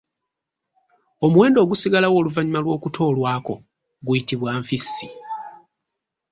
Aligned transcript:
Omuwendo 1.25 1.57
ogusigalawo 1.61 2.15
oluvannyuma 2.19 2.59
lwókutoolwako 2.63 3.53
guyitibwa 4.05 4.49
Nfissi. 4.59 5.07